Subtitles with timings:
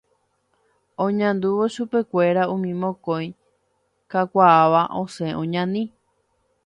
[1.05, 3.27] Oñandúvo chupekuéra umi mokõi
[4.11, 5.83] kakuaáva osẽ oñani.